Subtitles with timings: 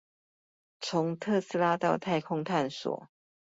[0.79, 3.07] 從特斯拉到太空探索